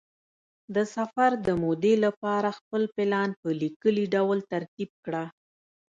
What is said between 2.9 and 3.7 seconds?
پلان په